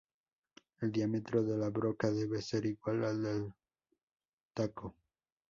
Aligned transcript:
El 0.79 0.91
diámetro 0.91 1.43
de 1.43 1.55
la 1.55 1.69
broca 1.69 2.09
debe 2.09 2.41
ser 2.41 2.65
igual 2.65 3.03
al 3.05 3.21
del 3.21 3.53
taco. 4.55 4.95